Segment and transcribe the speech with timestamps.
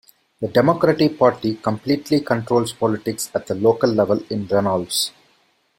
[0.39, 5.11] The Democratic Party completely controls politics at the local level in Reynolds.